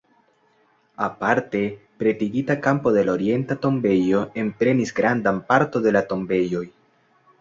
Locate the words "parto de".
5.53-5.93